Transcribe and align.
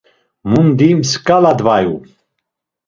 Mundi 0.49 0.89
msǩala 0.99 1.51
dvayu. 1.59 1.95